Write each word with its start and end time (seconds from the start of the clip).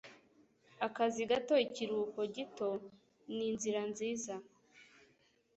akazi 0.87 1.21
gato, 1.31 1.55
ikiruhuko 1.65 2.21
gito, 2.35 2.69
ninzira 3.35 3.81
nziza 3.91 4.33